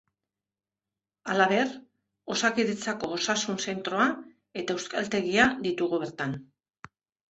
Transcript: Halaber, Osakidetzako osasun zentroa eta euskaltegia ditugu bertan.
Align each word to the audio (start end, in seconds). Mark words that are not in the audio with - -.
Halaber, 1.33 1.75
Osakidetzako 2.37 3.11
osasun 3.19 3.63
zentroa 3.69 4.11
eta 4.65 4.81
euskaltegia 4.83 5.51
ditugu 5.65 6.05
bertan. 6.09 6.39